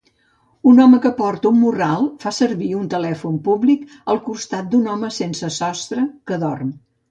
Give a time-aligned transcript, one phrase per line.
[0.69, 3.85] un home que porta un morral fa servir un telèfon públic
[4.15, 6.77] al costat d'un home sense sostre que dorm.